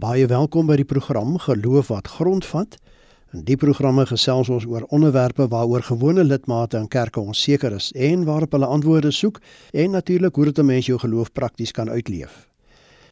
[0.00, 2.78] Baie welkom by die program Geloof wat grondvat.
[3.36, 8.24] In die programme gesels ons oor onderwerpe waaroor gewone lidmate in kerke onseker is en
[8.24, 9.42] waarop hulle antwoorde soek
[9.76, 12.48] en natuurlik hoe dit 'n mens jou geloof prakties kan uitleef.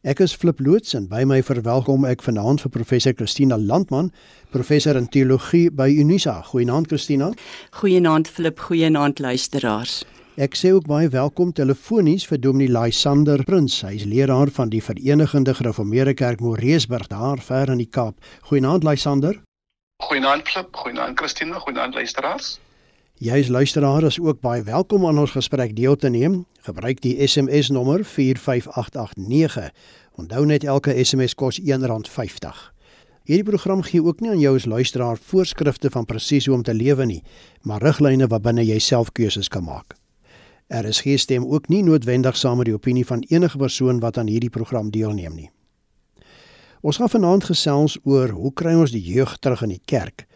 [0.01, 4.11] Ek is Flip Loots en by my verwelkom ek vanaand vir professor Christina Landman,
[4.49, 6.41] professor in teologie by Unisa.
[6.41, 7.31] Goeienaand Christina.
[7.69, 10.05] Goeienaand Flip, goeienaand luisteraars.
[10.37, 13.79] Ek sê ook baie welkom telefonies vir Dominee Lysander Prins.
[13.81, 18.21] Hy is leraar van die Verenigde Gereformeerde Kerk Moreesburg daar ver in die Kaap.
[18.45, 19.41] Goeienaand Lysander.
[20.05, 22.59] Goeienaand Flip, goeienaand Christina, goeienaand luisteraars.
[23.19, 26.45] Jy as luisteraar is ook baie welkom aan ons gesprek deel te neem.
[26.63, 29.71] Gebruik die SMS nommer 45889.
[30.21, 32.67] Onthou net elke SMS kos R1.50.
[33.25, 36.73] Hierdie program gee ook nie aan jou as luisteraar voorskrifte van presies hoe om te
[36.73, 37.23] lewe nie,
[37.61, 39.99] maar riglyne waarbinne jy self keuses kan maak.
[40.69, 44.53] RSG stem ook nie noodwendig saam met die opinie van enige persoon wat aan hierdie
[44.53, 45.49] program deelneem nie.
[46.81, 50.27] Ons gaan vanaand gesels oor hoe kry ons die jeug terug in die kerk?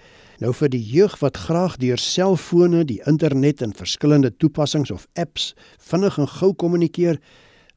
[0.41, 5.53] Nou vir die jeug wat graag deur selfone, die internet en verskillende toepassings of apps
[5.77, 7.21] vinnig en gou kommunikeer,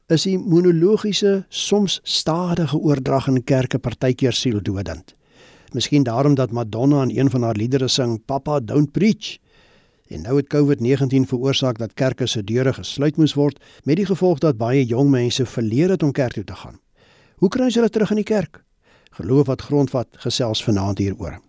[0.09, 5.13] is die monologiese, soms stadige oordrag in kerke partykeer sieldodend.
[5.75, 9.37] Miskien daarom dat Madonna in een van haar liedere sing Papa don't preach.
[10.07, 14.39] En nou het COVID-19 veroorsaak dat kerke se deure gesluit moes word met die gevolg
[14.39, 16.79] dat baie jong mense verleer het om kerk toe te gaan.
[17.37, 18.63] Hoe kry hulle terug in die kerk?
[19.11, 21.39] Geloof wat grondvat gesels vanaand hieroor.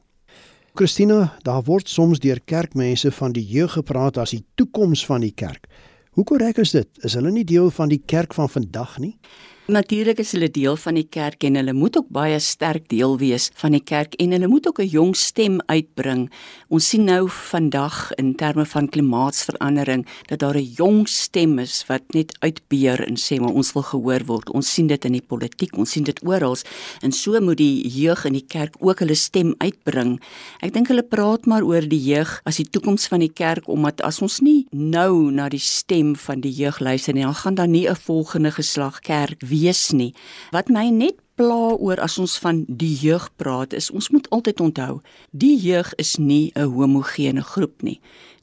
[0.75, 5.33] Christina, daar word soms deur kerkmense van die jeug gepraat as die toekoms van die
[5.35, 5.67] kerk.
[6.11, 6.89] Hoe korrek is dit?
[7.07, 9.19] Is hulle nie deel van die kerk van vandag nie?
[9.69, 13.51] Natuurlik is hulle deel van die kerk en hulle moet ook baie sterk deel wees
[13.61, 16.31] van die kerk en hulle moet ook 'n jong stem uitbring.
[16.69, 22.03] Ons sien nou vandag in terme van klimaatsverandering dat daar 'n jong stem is wat
[22.15, 24.51] net uitbeer en sê maar ons wil gehoor word.
[24.51, 26.57] Ons sien dit in die politiek, ons sien dit oral
[27.03, 30.21] en so moet die jeug in die kerk ook hulle stem uitbring.
[30.61, 34.01] Ek dink hulle praat maar oor die jeug as die toekoms van die kerk omdat
[34.01, 37.69] as ons nie nou na die stem van die jeug luister nie, dan gaan daar
[37.69, 40.15] nie 'n volgende geslag kerk wees wees nie.
[40.55, 44.61] Wat my net pla oor as ons van die jeug praat is ons moet altyd
[44.61, 48.01] onthou, die jeug is nie 'n homogene groep nie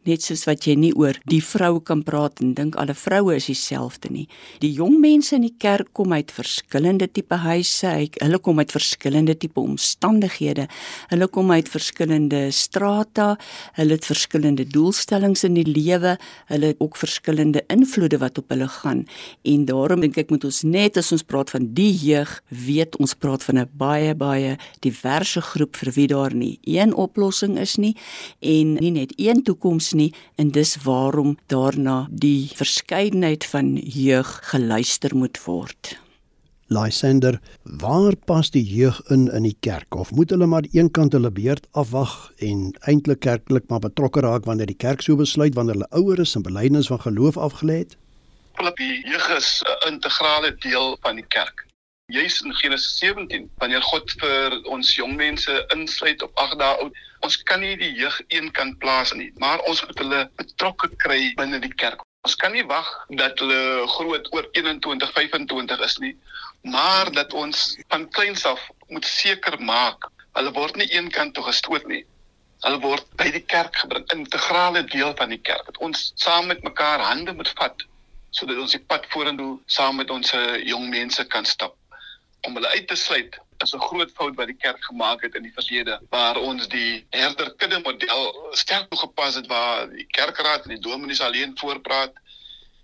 [0.07, 3.47] net soos wat jy nie oor die vrou kan praat en dink alle vroue is
[3.49, 4.25] dieselfde nie.
[4.61, 9.35] Die jong mense in die kerk kom uit verskillende tipe huise, hulle kom uit verskillende
[9.39, 10.67] tipe omstandighede.
[11.11, 13.35] Hulle kom uit verskillende strata,
[13.79, 16.15] hulle het verskillende doelstellings in die lewe,
[16.51, 19.05] hulle het ook verskillende invloede wat op hulle gaan.
[19.43, 23.15] En daarom dink ek moet ons net as ons praat van die jeug, weet ons
[23.15, 27.95] praat van 'n baie baie diverse groep vir wie daar nie een oplossing is nie
[28.39, 30.11] en nie net een toekoms nie
[30.41, 35.95] en dis waarom daarna die verskeidenheid van jeug geluister moet word.
[36.67, 41.29] Lysander, waar pas die jeug in in die kerk of moet hulle maar eenkant hulle
[41.31, 42.15] beurt afwag
[42.47, 46.33] en eintlik kerklik maar betrokke raak wanneer die kerk so besluit wanneer hulle ouer is
[46.35, 47.93] en belydenis van geloof afgelê het?
[48.57, 51.64] Hulle die jeug is 'n integrale deel van die kerk
[52.07, 56.97] juis in Genesis 17 wanneer God vir ons jong mense insluit op 8 dae oud
[57.25, 61.33] ons kan nie die jeug een kant plaas nie maar ons moet hulle betrokke kry
[61.39, 62.03] binne die kerk.
[62.25, 62.87] Ons kan nie wag
[63.21, 66.13] dat hulle groot oor 21 25 is nie
[66.75, 70.05] maar dat ons van kleins af moet seker maak
[70.37, 72.03] hulle word nie een kant toe gestoot nie.
[72.65, 76.61] Hulle word by die kerk gebring integrale deel van die kerk dat ons saam met
[76.61, 77.87] mekaar hande moet vat
[78.29, 80.35] sodat ons die pad vorentoe saam met ons
[80.69, 81.73] jong mense kan stap
[82.45, 85.43] om hulle uit te sluit is 'n groot fout wat die kerk gemaak het in
[85.43, 90.75] die verlede waar ons die herder kudde model sterk toegepas het waar die kerkraad en
[90.75, 92.13] die dominees alleen voorpraat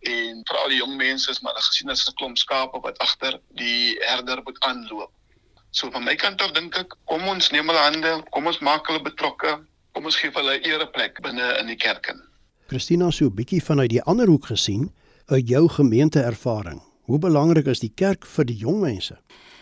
[0.02, 3.98] en veral die jong mense is maar gesien as 'n klomp skape wat agter die
[4.00, 5.12] herder moet aanloop.
[5.72, 8.88] So van my kant af dink ek kom ons neem hulle hande, kom ons maak
[8.88, 9.60] hulle betrokke,
[9.94, 12.22] kom ons gee hulle 'n ereplek binne in die kerk in.
[12.68, 14.92] Christina so 'n bietjie vanuit die ander hoek gesien,
[15.28, 16.82] uit jou gemeente ervaring.
[17.06, 19.18] Hoe belangrik is die kerk vir die jong mense?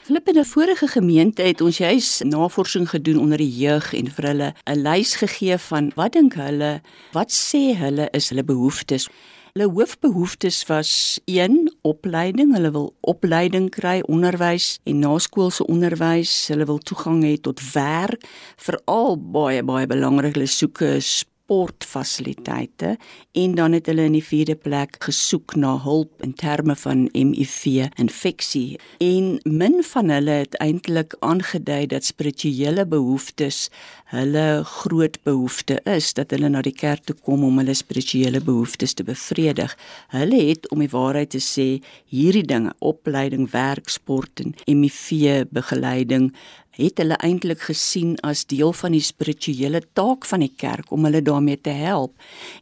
[0.09, 4.25] Flip in 'n vorige gemeente het ons juis navorsing gedoen onder die jeug en vir
[4.25, 6.81] hulle 'n lys gegee van wat dink hulle,
[7.11, 9.07] wat sê hulle is hulle behoeftes.
[9.53, 16.79] Hulle hoofbehoeftes was 1 opleiding, hulle wil opleiding kry, onderwys en naskoolse onderwys, hulle wil
[16.79, 18.23] toegang hê tot werk,
[18.55, 21.01] veral baie baie belangrik, hulle soek 'n
[21.49, 22.97] sportfasiliteite
[23.31, 27.89] en dan het hulle in die vierde plek gesoek na hulp in terme van HIV
[27.97, 33.69] infeksie en min van hulle het eintlik aangedui dat spirituele behoeftes
[34.13, 38.93] hulle groot behoefte is dat hulle na die kerk toe kom om hulle spirituele behoeftes
[38.93, 39.75] te bevredig.
[40.13, 41.67] Hulle het om die waarheid te sê
[42.09, 46.31] hierdie dinge opleiding, werk, sport en HIV begeleiding
[46.79, 51.21] het hulle eintlik gesien as deel van die spirituele taak van die kerk om hulle
[51.21, 52.15] daarmee te help.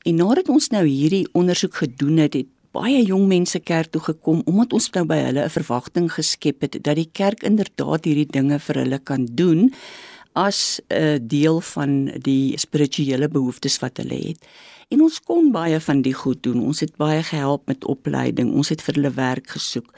[0.06, 4.44] En nadat ons nou hierdie ondersoek gedoen het, het baie jong mense kerk toe gekom
[4.46, 8.60] omdat ons nou by hulle 'n verwagting geskep het dat die kerk inderdaad hierdie dinge
[8.60, 9.72] vir hulle kan doen
[10.38, 14.40] as 'n deel van die spirituele behoeftes wat hulle het.
[14.88, 16.62] En ons kon baie van die goed doen.
[16.64, 18.54] Ons het baie gehelp met opleiding.
[18.56, 19.90] Ons het vir hulle werk gesoek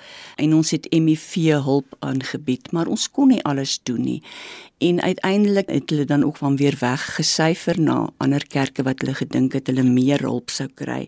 [0.42, 4.22] en ons het MEV hulp aangebied, maar ons kon nie alles doen nie.
[4.82, 9.54] En uiteindelik het hulle dan ook van weer weggesyfer na ander kerke wat hulle gedink
[9.54, 11.06] het hulle meer hulp sou kry.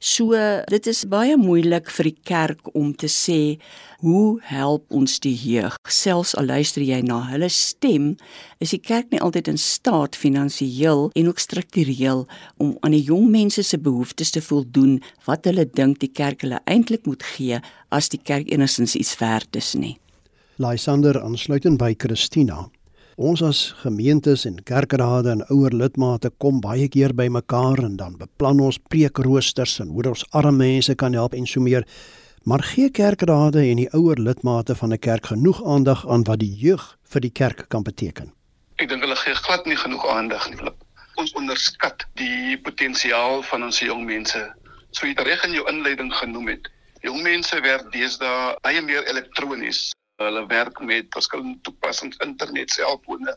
[0.00, 0.36] So
[0.68, 3.56] dit is baie moeilik vir die kerk om te sê
[4.04, 5.78] hoe help ons die jeug?
[5.88, 8.16] Selfs al luister jy na hulle stem,
[8.64, 12.24] is die kerk nie altyd in staat finansiëel en ook struktureel
[12.62, 16.62] om aan die jong mense se behoeftes te voldoen wat hulle dink die kerk hulle
[16.70, 17.60] eintlik moet gee
[17.92, 19.96] as die kerk enigstens iets werd is nie.
[20.62, 22.64] Lysander aansluitend by Christina.
[23.14, 28.16] Ons as gemeentes en kerkrade en ouer lidmate kom baie keer by mekaar en dan
[28.18, 31.86] beplan ons preekroosters en hoe ons arme mense kan help en so meer.
[32.44, 36.54] Maar gee kerkrade en die ouer lidmate van 'n kerk genoeg aandag aan wat die
[36.54, 38.33] jeug vir die kerk kan beteken?
[38.76, 40.74] Ek dink hulle gee glad nie genoeg aandag nie.
[41.20, 44.40] Ons onderskat die potensiaal van ons jong mense.
[44.90, 46.70] So jy het reg in jou inleiding genoem het.
[47.06, 49.92] Jong mense werk deesdae baie meer elektronies
[50.22, 53.32] hulle werk met verskillende toepassings internet selfone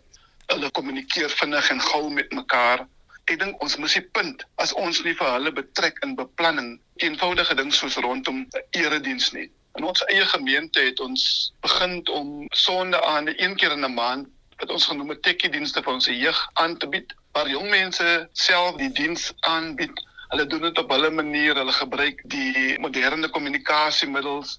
[0.51, 2.83] hulle kommunikeer vinnig en gou met mekaar
[3.27, 6.75] ek dink ons moet die punt as ons nie vir hulle betrek in beplanning
[7.07, 8.43] eenvoudige ding soos rondom
[8.81, 9.47] erediens nie
[9.79, 11.23] in ons eie gemeente het ons
[11.65, 15.83] begin om sonde aan een keer in 'n maand wat ons genoem het tekkie dienste
[15.83, 20.61] vir ons jeug aan te bied waar jong mense self die diens aanbied hulle doen
[20.69, 24.57] dit op hulle manier hulle gebruik die moderne kommunikasiemiddels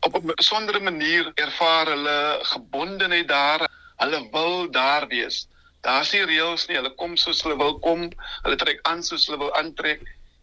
[0.00, 3.68] op 'n besondere manier ervaar hulle gebondenheid daar.
[3.96, 5.48] Hulle wil daar wees.
[5.80, 6.76] Daar's nie reëls nie.
[6.76, 8.10] Hulle kom soos hulle wil kom.
[8.42, 10.00] Hulle trek aan soos hulle wil aantrek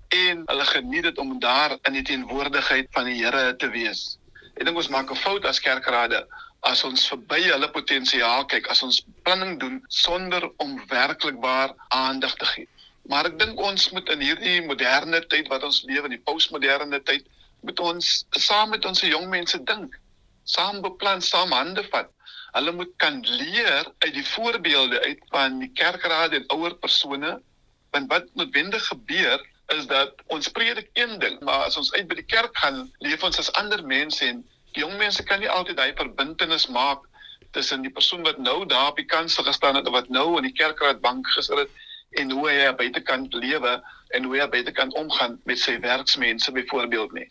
[0.07, 4.17] en hulle geniet dit om daar in die teenwoordigheid van die Here te wees.
[4.57, 6.25] Ek dink ons maak 'n fout as kerkrade
[6.65, 12.45] as ons verby hulle potensiaal kyk, as ons planning doen sonder om werklikbaar aandag te
[12.45, 12.67] gee.
[13.07, 16.99] Maar ek dink ons moet in hierdie moderne tyd wat ons lewe, in die postmoderne
[17.07, 17.27] tyd,
[17.61, 19.95] moet ons saam met ons jong mense dink.
[20.43, 22.09] Saam beplan, saam hande vat.
[22.55, 27.37] Hulle moet kan leer uit die voorbeelde uit van die kerkraad en ouer persone.
[27.95, 29.43] Want wat noodwendig gebeur
[29.75, 33.23] is dat ons predik een ding, maar as ons uit by die kerk gaan, leef
[33.23, 34.43] ons as ander mense en
[34.75, 37.03] die jong mense kan nie altyd daai verbintenis maak
[37.51, 40.47] tussen die persoon wat nou daar op die kansel gestaan het of wat nou in
[40.47, 43.73] die kerkraad bank gesit het en hoe hy buitekant lewe
[44.15, 47.27] en hoe hy buitekant omgaan met sy werksmense byvoorbeeld nie.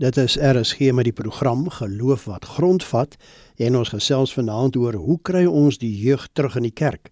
[0.00, 3.16] Dit is RSG met die program Geloof wat grondvat
[3.56, 7.10] en ons gesels vanaand oor hoe kry ons die jeug terug in die kerk.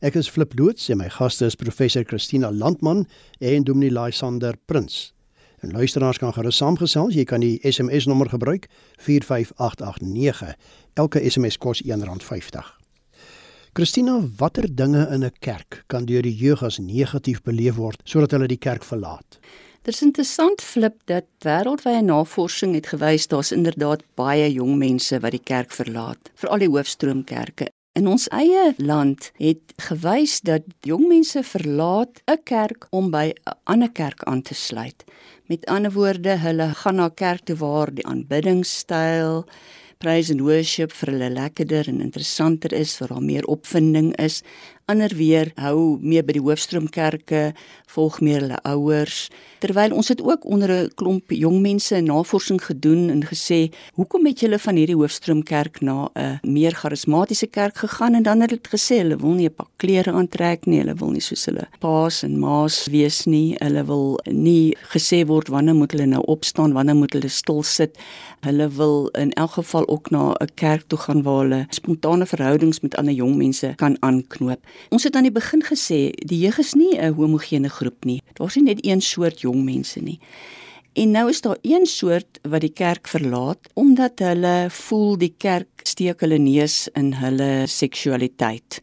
[0.00, 3.06] Ek is Flip Loots en my gaste is professor Christina Landman
[3.40, 5.12] en Dominee Lysander Prins.
[5.60, 8.68] En luisteraars kan gerus saamgesels, jy kan die SMS nommer gebruik
[9.00, 10.52] 45889.
[10.94, 12.74] Elke SMS kos R1.50.
[13.76, 18.30] Christina, watter dinge in 'n kerk kan deur die jeug as negatief beleef word sodat
[18.30, 19.38] hulle die kerk verlaat?
[19.82, 25.30] Dit is interessant flip dat wêreldwye navorsing het gewys daar's inderdaad baie jong mense wat
[25.30, 27.68] die kerk verlaat, veral die hoofstroomkerke.
[27.96, 33.56] In ons eie land het gewys dat jong mense verlaat 'n kerk om by 'n
[33.64, 35.04] ander kerk aan te sluit.
[35.48, 39.44] Met ander woorde, hulle gaan na kerk toe waar die aanbiddingstyl
[39.98, 44.42] praise and worship vir hulle lekkerder en interessanter is, vir daar meer opvinding is.
[44.86, 47.40] Ander weer hou meer by die hoofstroomkerke,
[47.90, 49.24] volg meer hulle ouers.
[49.58, 54.40] Terwyl ons het ook onder 'n klomp jong mense navorsing gedoen en gesê hoekom het
[54.40, 58.14] julle van hierdie hoofstroomkerk na 'n meer charismatiese kerk gegaan?
[58.14, 60.78] En dan het hulle gesê hulle wil nie 'n pak klere aantrek nie.
[60.78, 63.56] Hulle wil nie soos hulle paas en maas wees nie.
[63.58, 67.98] Hulle wil nie gesê word wanneer moet hulle nou opstaan wanneer moet hulle stil sit.
[68.40, 72.80] Hulle wil in elk geval ook na 'n kerk toe gaan waar hulle spontane verhoudings
[72.80, 74.60] met ander jong mense kan aanknoop
[74.90, 78.56] ons het aan die begin gesê die jeug is nie 'n homogene groep nie daar's
[78.56, 80.20] nie net een soort jong mense nie.
[80.96, 85.84] En nou is daar een soort wat die kerk verlaat omdat hulle voel die kerk
[85.84, 88.80] steek hulle neus in hulle seksualiteit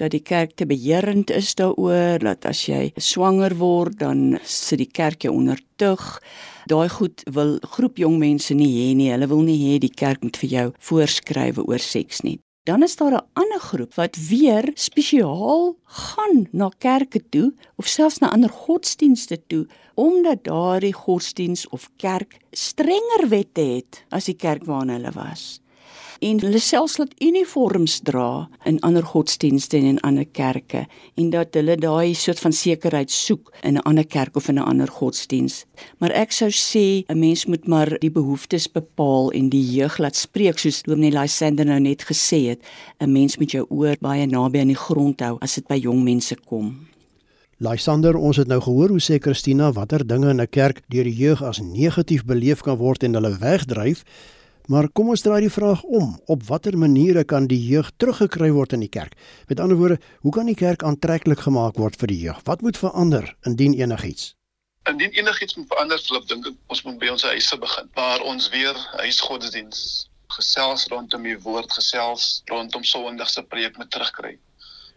[0.00, 4.88] dat die kerk te beheerend is daaroor dat as jy swanger word dan sit die
[4.88, 6.22] kerk jou onder tug
[6.70, 9.10] daai goed wil groep jong mense nie hê nie.
[9.12, 12.38] Hulle wil nie hê die kerk moet vir jou voorskrywe oor seks nie.
[12.70, 18.18] Dan is daar 'n ander groep wat weer spesiaal gaan na kerke toe of selfs
[18.18, 24.64] na ander godsdienste toe omdat daardie godsdiens of kerk strenger wette het as die kerk
[24.64, 25.59] waarna hulle was
[26.20, 30.84] en hulle selfs laat uniforms dra in ander godsdienste en in ander kerke
[31.16, 34.68] en dat hulle daai soort van sekerheid soek in 'n ander kerk of in 'n
[34.72, 35.64] ander godsdiens.
[35.98, 40.16] Maar ek sou sê 'n mens moet maar die behoeftes bepaal en die jeug laat
[40.16, 42.60] spreek soos Dominee Lysander nou net gesê het.
[43.00, 46.02] 'n Mens moet jou oor baie naby aan die grond hou as dit by jong
[46.02, 46.86] mense kom.
[47.58, 51.16] Lysander, ons het nou gehoor hoe sê Christina watter dinge in 'n kerk deur die
[51.16, 54.04] jeug as negatief beleef kan word en hulle wegdryf.
[54.70, 56.12] Maar kom ons draai die vraag om.
[56.30, 59.16] Op watter maniere kan die jeug teruggekry word in die kerk?
[59.50, 62.38] Met ander woorde, hoe kan die kerk aantreklik gemaak word vir die jeug?
[62.46, 64.28] Wat moet verander indien enigiets?
[64.86, 67.90] Indien enigiets moet verander, flip dink ek ons moet by ons huise begin.
[67.98, 69.80] Waar ons weer huisgodsdiens
[70.36, 74.36] gesels rondom die woord gesels rondom Sondag se preek met terugkry.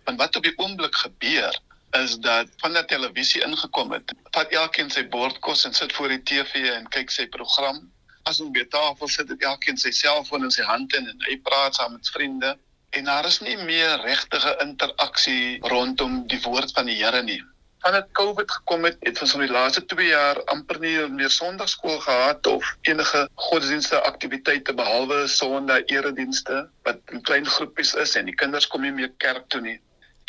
[0.05, 1.57] Want wat op die oomblik gebeur
[1.97, 4.13] is dat van die televisie ingekom het.
[4.37, 7.81] Vat elkeen sy bordkos en sit voor die TV en kyk sy program
[8.29, 11.79] as ons by tafel sit het elkeen sy selfoon in sy hand en hy praat
[11.79, 12.53] saam met vriende
[12.97, 17.41] en daar is nie meer regtige interaksie rondom die woord van die Here nie.
[17.83, 21.97] Vandat COVID gekom het, het ons in die laaste 2 jaar amper nie meer Sondagskool
[22.05, 28.37] gehad of enige godsdienste aktiwiteite behalwe Sondag eredienste wat in klein groepies is en die
[28.39, 29.79] kinders kom nie meer kerk toe nie.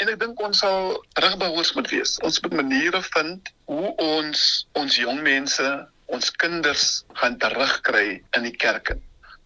[0.02, 2.16] En ek dink ons sal terugbouers moet wees.
[2.26, 4.40] Ons moet maniere vind hoe ons
[4.80, 5.68] ons jong mense
[6.06, 8.98] ons kinders gaan terugkry in die kerke.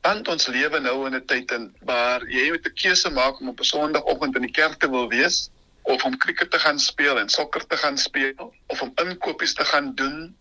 [0.06, 3.48] Want ons lewe nou in 'n tyd in waar jy moet 'n keuse maak om
[3.48, 5.50] op 'n Sondagoggend in die kerk te wil wees
[5.82, 9.64] of om krieket te gaan speel en sokker te gaan speel of om inkopies te
[9.64, 10.36] gaan doen.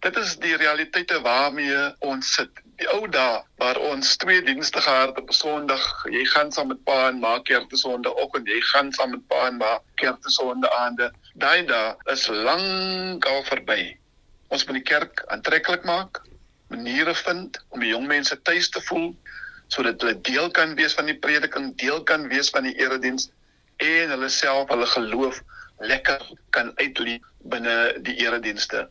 [0.00, 2.50] Dit is die realiteite waarmee ons sit.
[2.76, 6.84] Die ou dae waar ons twee dienste gehad het op Sondag, jy gaan saam met
[6.84, 10.30] pa en ma kerk te Sondagoggend, jy gaan saam met pa en ma kerk te
[10.30, 11.12] Sondagaande.
[11.34, 14.01] Daai dae is lank al verby
[14.52, 16.20] ons moet die kerk aantreklik maak,
[16.72, 19.12] maniere vind om die jong mense tuis te voel
[19.72, 23.30] sodat hulle deel kan wees van die prediking, deel kan wees van die erediens
[23.80, 25.40] en hulle self hulle geloof
[25.80, 26.20] lekker
[26.52, 28.84] kan uitleef binne die eredienste.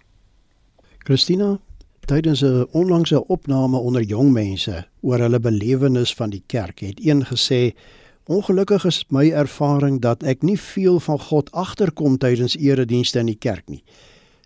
[1.06, 1.60] Christina,
[2.10, 7.26] tydens 'n onlangse opname onder jong mense oor hulle belewenis van die kerk, het een
[7.26, 7.74] gesê
[8.26, 13.40] Ongelukkig is my ervaring dat ek nie veel van God agterkom tydens eredienste in die
[13.40, 13.84] kerk nie.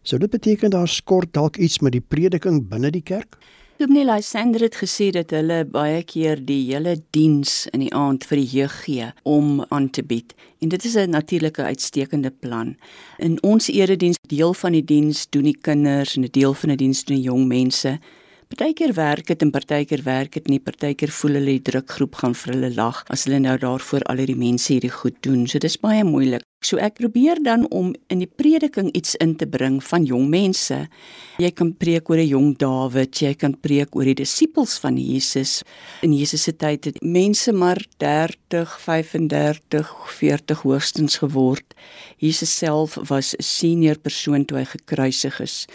[0.05, 3.39] Sou dit beteken daar skort dalk iets met die prediking binne die kerk?
[3.81, 8.37] Dominee Lysander het gesê dat hulle baie keer die hele diens in die aand vir
[8.37, 10.35] die jeug gee om aan te bied.
[10.61, 12.75] En dit is 'n natuurlike uitstekende plan.
[13.17, 16.77] In ons erediens deel van die diens doen die kinders en 'n deel van die
[16.77, 17.99] diens doen die jong mense.
[18.45, 20.59] Partykeer werk dit en partykeer werk dit nie.
[20.61, 24.37] Partykeer voel hulle die drukgroep gaan vir hulle lag as hulle nou daarvoor al hierdie
[24.37, 25.47] mense hierdie goed doen.
[25.49, 26.45] So dis baie moeilik.
[26.65, 30.77] So ek probeer dan om in die prediking iets in te bring van jong mense.
[31.41, 35.63] Jy kan preek oor 'n jong Dawid, jy kan preek oor die disippels van Jesus.
[36.01, 41.73] In Jesus se tyd het mense maar 30, 35, 40 hoogstens geword.
[42.17, 45.67] Jesus self was 'n senior persoon toe hy gekruisig is.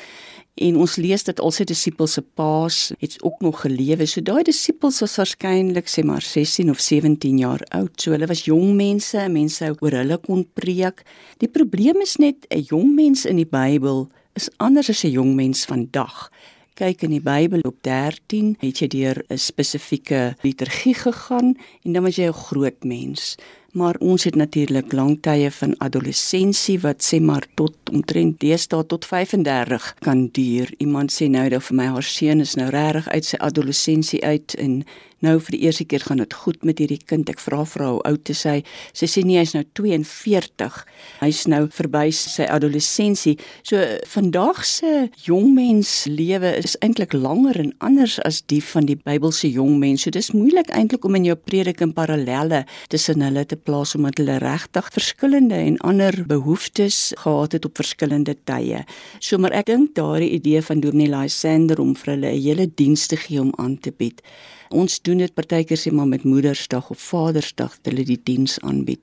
[0.54, 4.07] En ons lees dat al sy disippels se paas het ook nog gelewe.
[4.07, 7.95] So daai disippels was waarskynlik sê maar 16 of 17 jaar oud.
[8.00, 11.04] So hulle was jong mense, mense oor hulle kon preek.
[11.38, 15.35] Die probleem is net 'n jong mens in die Bybel is anders as 'n jong
[15.35, 16.30] mens vandag.
[16.75, 22.02] Kyk in die Bybel op 13 het jy deur 'n spesifieke liturgie gegaan en dan
[22.02, 23.37] was jy 'n groot mens
[23.72, 29.04] maar ons het natuurlik lang tye van adolessensie wat sê maar tot omtrent deesdae tot
[29.06, 30.72] 35 kan duur.
[30.78, 34.56] Iemand sê nou dat vir my haar seun is nou regtig uit sy adolessensie uit
[34.58, 34.82] en
[35.24, 37.28] nou vir die eerste keer gaan dit goed met hierdie kind.
[37.28, 38.56] Ek vra vir haar hoe oud is hy?
[38.96, 40.78] Sy sê nee, hy's nou 42.
[41.20, 43.36] Hy's nou verby sy adolessensie.
[43.66, 43.80] So
[44.14, 49.50] vandag se jong mens lewe is eintlik langer en anders as die van die Bybelse
[49.52, 50.06] jong mens.
[50.06, 54.38] So dis moeilik eintlik om in jou prediking parallelle tussen hulle te plaas omdat hulle
[54.43, 58.85] regtig verskillende en ander behoeftes gehad het op verskillende tye.
[59.19, 63.07] So maar ek dink daardie idee van Dominee Lysander om vir hulle 'n hele diens
[63.07, 64.23] te gee om aan te bied
[64.71, 69.00] Ons doen dit partykeer sê maar met Moedersdag of Vadersdag dat hulle die diens aanbied.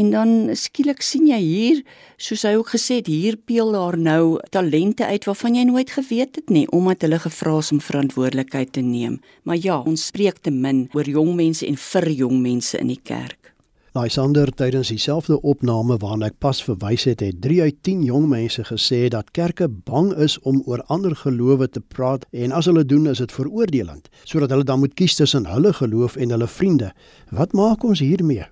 [0.00, 1.82] En dan skielik sien jy hier,
[2.16, 6.40] soos hy ook gesê het, hier peel daar nou talente uit waarvan jy nooit geweet
[6.40, 9.20] het nie omdat hulle gevra is om verantwoordelikheid te neem.
[9.44, 13.00] Maar ja, ons spreek te min oor jong mense en vir jong mense in die
[13.04, 13.51] kerk.
[13.94, 18.62] Lysander tydens dieselfde opname waarna ek pas verwys het, het 3 uit 10 jong mense
[18.64, 23.10] gesê dat kerke bang is om oor ander gelowe te praat en as hulle doen
[23.10, 26.88] is dit veroordelend, sodat hulle dan moet kies tussen hulle geloof en hulle vriende.
[27.36, 28.46] Wat maak ons hiermee?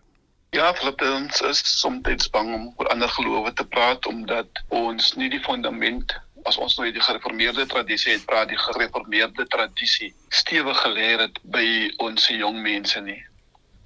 [0.53, 0.75] Ja,
[1.15, 6.13] ons is soms bang om oor ander gelowe te praat omdat ons nie die fundament
[6.45, 11.65] as ons nou die gereformeerde tradisie het, praat die gereformeerde tradisie stewig geleer het by
[11.97, 13.23] ons jong mense nie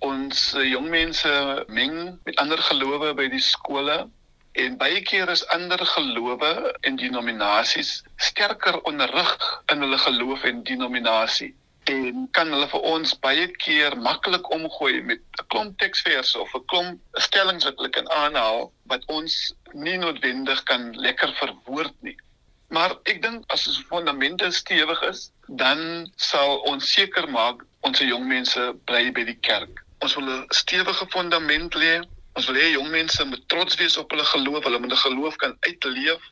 [0.08, 1.32] ons uh, jong mense
[1.68, 3.99] meng met ander gelowe by die skole
[4.64, 6.52] en baie keer is ander gelowe
[6.87, 7.96] en denominasies
[8.30, 9.34] sterker onderrig
[9.73, 15.20] in hulle geloof en denominasie en kan hulle vir ons baie keer maklik omgooi met
[15.40, 20.62] 'n klomp teksverse of 'n klomp stellings wat hulle kan aanhaal wat ons nie noodwendig
[20.62, 22.16] kan lekker verwoord nie.
[22.68, 28.26] Maar ek dink as ons fondamente stewig is, dan sal ons seker maak ons jong
[28.26, 29.83] mense bly by die kerk.
[29.98, 31.94] Ons wil 'n stewige fundament lê.
[32.34, 34.64] Ons wil hê jong mense moet trots wees op hulle geloof.
[34.64, 36.22] Hulle moet 'n geloof kan uitleef.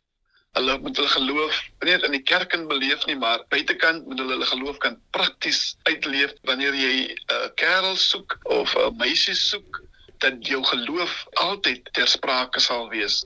[0.53, 4.19] Hulle moet hulle geloof nie net in die kerk en beleef nie, maar buitekant moet
[4.21, 8.91] hulle hulle geloof kan prakties uitleef wanneer jy 'n uh, kerel soek of 'n uh,
[8.97, 9.81] meisie soek
[10.17, 13.25] dat jou geloof altyd ter sprake sal wees.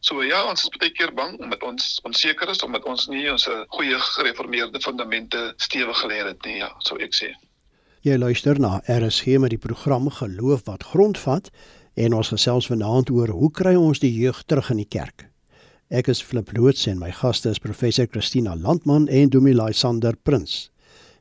[0.00, 3.48] So ja, ons is baie keer bang omdat ons onseker is omdat ons nie ons
[3.76, 7.32] goeie gereformeerde fundamente stewig gelê het nie, ja, so ek sê.
[8.00, 11.50] Jy luister na RSG met die program Geloof wat grondvat
[12.00, 15.26] en ons gesels vanaand oor hoe kry ons die jeug terug in die kerk.
[15.92, 20.70] Ek is Flip Loots en my gaste is professor Christina Landman en Domilai Sander Prins.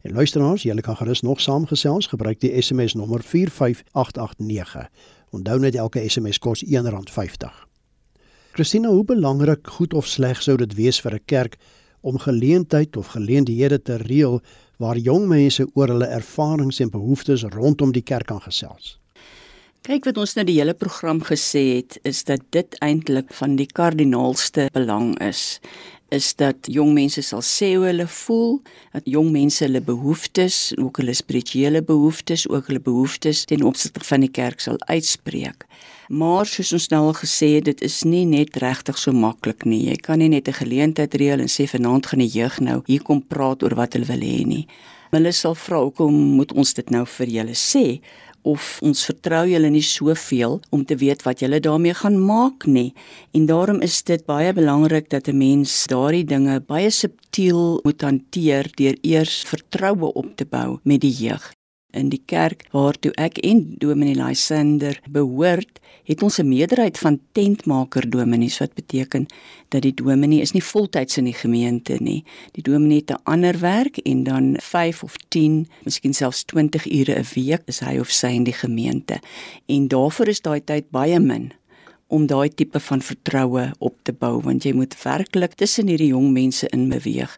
[0.07, 4.87] En luisteraars, julle kan gerus nog saamgesels, gebruik die SMS nommer 45889.
[5.35, 7.59] Onthou net elke SMS kos R1.50.
[8.55, 11.59] Christina, hoe belangrik, goed of sleg sou dit wees vir 'n kerk
[12.01, 14.39] om geleentheid of geleenthede te reël
[14.79, 18.95] waar jong mense oor hulle ervarings en behoeftes rondom die kerk kan gesels.
[19.87, 23.67] Kyk wat ons nou die hele program gesê het is dat dit eintlik van die
[23.67, 25.61] kardinaalste belang is
[26.09, 28.55] is dat jong mense sal sê hoe hulle voel,
[28.95, 34.25] dat jong mense hulle behoeftes, ook hulle spirituele behoeftes, ook hulle behoeftes ten opsigte van
[34.25, 35.67] die kerk sal uitspreek.
[36.09, 39.83] Maar soos ons nou al gesê het, dit is nie net regtig so maklik nie.
[39.91, 43.03] Jy kan nie net 'n geleentheid reël en sê vanaand gaan die jeug nou hier
[43.03, 44.67] kom praat oor wat hulle wil hê nie.
[45.11, 48.01] Hulle sal vra hoekom moet ons dit nou vir julle sê?
[48.41, 52.93] Of ons vertrou julle nie soveel om te weet wat julle daarmee gaan maak nie.
[53.33, 58.71] En daarom is dit baie belangrik dat 'n mens daardie dinge baie subtiel moet hanteer
[58.75, 61.58] deur eers vertroue op te bou met die jeug
[61.91, 68.09] in die kerk waartoe ek en Dominee Lysander behoort, het ons 'n meerderheid van tentmaker
[68.09, 69.25] dominees wat beteken
[69.69, 72.23] dat die dominee is nie voltyds in die gemeente nie.
[72.51, 77.19] Die dominee het 'n ander werk en dan 5 of 10, miskien selfs 20 ure
[77.19, 79.19] 'n week is hy of sy in die gemeente.
[79.65, 81.51] En daarvoor is daai tyd baie min
[82.07, 86.31] om daai tipe van vertroue op te bou want jy moet werklik tussen hierdie jong
[86.31, 87.37] mense in beweeg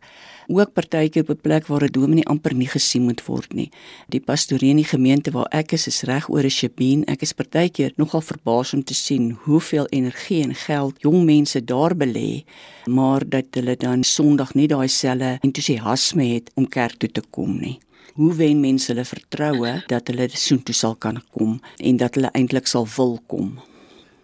[0.60, 3.70] ook partykeer op 'n plek waar 'n dominee amper nie gesien moet word nie.
[4.10, 7.06] Die pastorie in die gemeente waar ek is, is reg oor 'n Shabien.
[7.06, 11.96] Ek is partykeer nogal verbaas om te sien hoeveel energie en geld jong mense daar
[11.96, 12.44] belê,
[12.86, 17.60] maar dat hulle dan Sondag nie daai selfe entoesiasme het om kerk toe te kom
[17.60, 17.80] nie.
[18.14, 22.68] Hoe wen mense hulle vertroue dat hulle soontoe sal kan kom en dat hulle eintlik
[22.68, 23.60] sal wil kom?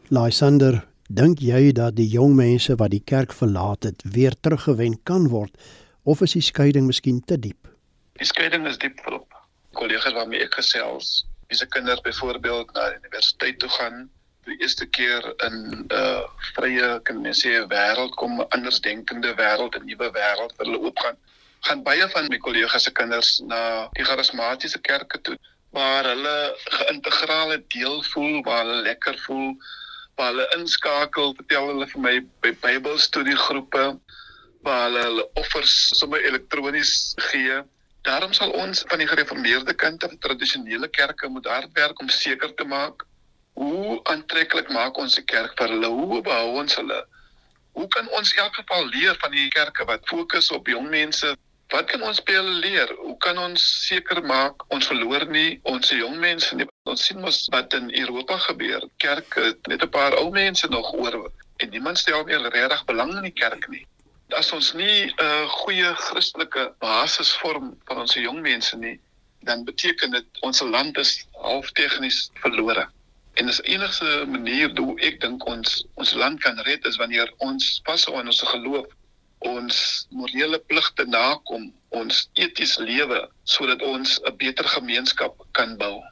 [0.09, 5.27] Lysander, dink jy dat die jong mense wat die kerk verlaat het, weer teruggewen kan
[5.27, 5.55] word
[6.07, 7.67] of is die skeiding miskien te diep?
[8.19, 9.33] Die skeiding is diep op.
[9.75, 14.07] Kollegas waarmee ek gesels, dis 'n kinders byvoorbeeld na die universiteit toe gaan,
[14.47, 16.23] die eerste keer in 'n uh,
[16.55, 21.17] vrye kan mens sê wêreld kom, 'n andersdenkende wêreld, 'n nuwe wêreld vir hulle oopgaan.
[21.67, 25.37] Gaan baie van my kollegas se kinders na die charismatiese kerke toe
[25.75, 26.37] waar hulle
[26.79, 29.51] geïntegrale deel voel, waar hulle lekker voel,
[30.15, 33.99] waar hulle inskakel, vertel hulle vir my by Bybelstudiegroepe
[34.67, 36.93] waar hulle hulle offers sommer elektronies
[37.31, 37.61] gee.
[38.07, 42.53] Daarom sal ons van die gereformeerde kant af tradisionele kerke moet hard werk om seker
[42.55, 43.07] te maak
[43.57, 46.99] hoe aantreklik maak ons die kerk vir hulle, hoe behou ons hulle?
[47.77, 51.33] Hoe kan ons in elk geval leer van die kerke wat fokus op jong mense?
[51.73, 52.93] Wat kan ons by hulle leer?
[53.01, 56.69] Hoe kan ons seker maak ons verloor nie ons jong mense nie?
[56.85, 58.85] Ons sien mos wat in Europa gebeur.
[59.03, 63.29] Kerke, net 'n paar ou mense nog oor en niemand stel meer regtig belang in
[63.31, 63.85] die kerk nie
[64.35, 68.99] as ons nie 'n uh, goeie Christelike basis vorm vir ons jong mense nie,
[69.47, 72.87] dan beteken dit ons land is half tegnies verlore.
[73.37, 77.81] En dis enigste manier hoe ek dink ons ons land kan red is wanneer ons
[77.85, 78.87] pas op ons geloof,
[79.39, 86.03] ons morele pligte nakom, ons eties lewe sodat ons 'n beter gemeenskap kan bou.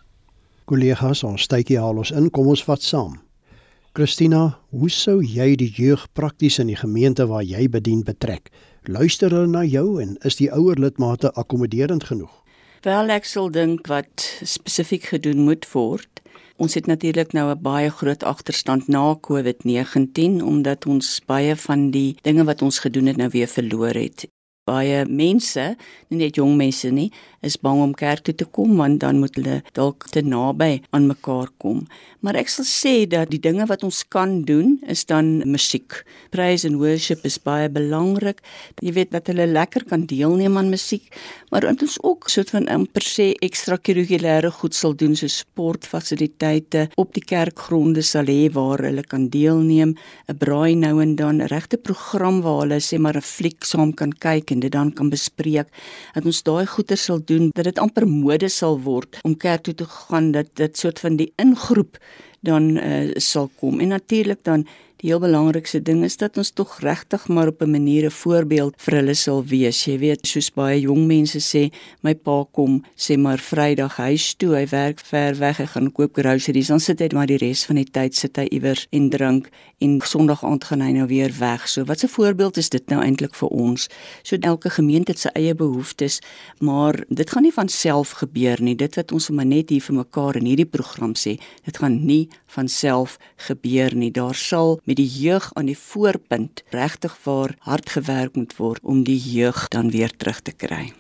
[0.66, 3.25] Kollegas, ons tydjie haal ons in, kom ons vat saam.
[3.96, 8.50] Christina, hoe sou jy die jeug prakties in die gemeente waar jy bedien betrek?
[8.92, 12.34] Luister hulle na jou en is die ouer lidmate akkommoderend genoeg?
[12.84, 16.20] Wel ek sal dink wat spesifiek gedoen moet word.
[16.60, 22.18] Ons het natuurlik nou 'n baie groot agterstand na COVID-19 omdat ons baie van die
[22.22, 24.28] dinge wat ons gedoen het nou weer verloor het.
[24.66, 25.78] Baie mense,
[26.10, 27.12] nie net jong mense nie,
[27.46, 31.08] is bang om kerk toe te kom want dan moet hulle dalk te naby aan
[31.08, 31.86] mekaar kom.
[32.26, 36.02] Maar ek sal sê dat die dinge wat ons kan doen is dan musiek.
[36.34, 38.42] Praise and worship is baie belangrik.
[38.82, 41.06] Jy weet dat hulle lekker kan deelneem aan musiek,
[41.52, 47.24] maar ons ook soort van amper sê ekstrakurrikulêre goed sal doen so sportfasiliteite op die
[47.24, 49.94] kerkgronde sal hê waar hulle kan deelneem,
[50.30, 54.12] 'n braai nou en dan regte program waar hulle sê maar 'n fliek saam kan
[54.12, 55.68] kyk en dit dan kan bespreek.
[56.16, 59.68] Dat ons daai goeie sal doen doen dat dit amper mode sal word om kerk
[59.68, 62.00] toe te gaan dat dit soort van die ingroep
[62.46, 64.66] dan uh, sal kom en natuurlik dan
[65.06, 68.74] die heel belangrikste ding is dat ons tog regtig maar op 'n manier 'n voorbeeld
[68.78, 69.86] vir hulle sal wees.
[69.86, 74.56] Jy weet, soos baie jong mense sê, my pa kom sê maar Vrydag huis toe,
[74.56, 77.76] hy werk ver weg, hy gaan koop groceries, dan sit hy maar die res van
[77.76, 81.68] die tyd sit hy iewers en drink en Sondag aand gaan hy nou weer weg.
[81.68, 83.90] So wat 'n voorbeeld is dit nou eintlik vir ons?
[84.24, 86.20] So elke gemeente het sy eie behoeftes,
[86.60, 88.76] maar dit gaan nie van self gebeur nie.
[88.76, 92.30] Dit wat ons sommer net hier vir mekaar in hierdie program sê, dit gaan nie
[92.56, 93.18] van self
[93.48, 94.12] gebeur nie.
[94.12, 99.04] Daar sal met die jeug aan die voorpunt regtig waar hard gewerk moet word om
[99.04, 100.94] die jeug dan weer terug te kry.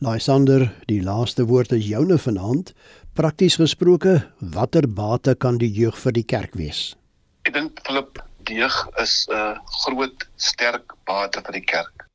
[0.00, 2.72] Lysander, die laaste woord is joune vanaand.
[3.12, 6.94] Prakties gesproke, watter bate kan die jeug vir die kerk wees?
[7.44, 12.06] Ek dink Philip, die jeug is 'n uh, groot sterk bate vir die kerk.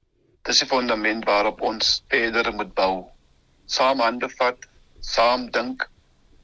[0.49, 3.05] Dis die fundament waarop ons verder moet bou.
[3.65, 4.65] Saam hande vat,
[5.01, 5.85] saam dink,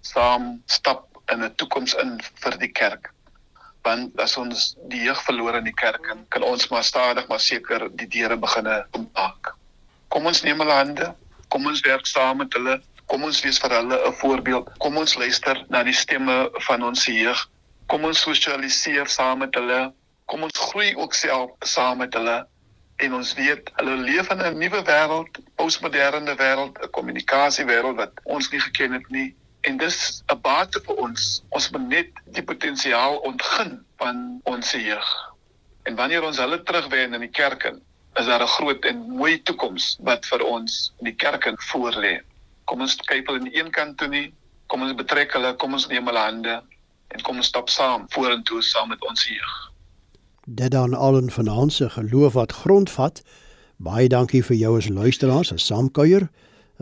[0.02, 3.12] saam stap in 'n toekoms in vir die kerk.
[3.84, 7.40] Want as ons die jeug verloor in die kerk en kan ons maar stadig maar
[7.40, 9.56] seker die deure beginne oopmaak.
[10.10, 11.16] Kom ons neem hulle hande,
[11.50, 14.70] kom ons werk saam met hulle, kom ons wees vir hulle 'n voorbeeld.
[14.80, 17.50] Kom ons luister na die stemme van ons jeug.
[17.88, 19.94] Kom ons sosialiseer saam met hulle.
[20.26, 22.46] Kom ons groei ook self saam met hulle
[23.02, 28.52] en ons weet hulle leef in 'n nuwe wêreld, postmoderne wêreld, 'n kommunikasiewêreld wat ons
[28.52, 31.44] nie geken het nie en dis 'n bate vir ons.
[31.50, 35.10] Ons moet net die potensiaal ontgin van ons jeug.
[35.84, 37.82] En wanneer ons hulle terugwen in die kerk in,
[38.14, 42.22] is daar 'n groot en mooi toekoms wat vir ons in die kerk in voorlê.
[42.66, 44.34] Kom ons kyk hulle aan die een kant toe nie.
[44.68, 46.64] Kom ons betrek hulle, kom ons neem hulle hande
[47.08, 49.72] en kom ons stap saam vorentoe saam met ons jeug.
[50.46, 53.24] Dit dan allen vanaand se geloof wat grondvat.
[53.78, 56.30] Baie dankie vir jou as luisteraars, as saamkuier.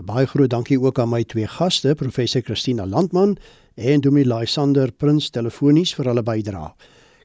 [0.06, 3.38] Baie groot dankie ook aan my twee gaste, professor Christina Landman
[3.76, 6.72] en Dominee Lysander Prins telefonies vir hulle bydrae.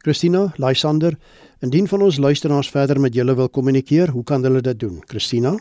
[0.04, 1.16] Christina, Lysander,
[1.64, 5.02] indien van ons luisteraars verder met julle wil kommunikeer, hoe kan hulle dit doen?
[5.08, 5.58] Christina?